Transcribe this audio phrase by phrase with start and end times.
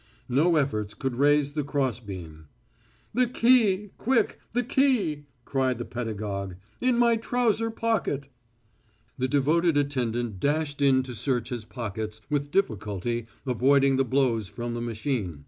[0.29, 2.47] No efforts could raise the cross beam.
[3.13, 3.91] "The key!
[3.99, 6.55] Quick, the key!" cried the pedagogue.
[6.79, 8.27] "In my trouser pocket."
[9.19, 14.81] The devoted attendant dashed in to search his pockets, with difficulty avoiding blows from the
[14.81, 15.39] machine.